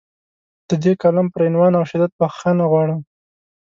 [0.69, 2.99] د دې کالم پر عنوان او شدت بخښنه غواړم.